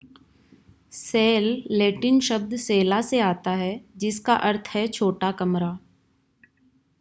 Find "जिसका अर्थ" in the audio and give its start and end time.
3.97-4.67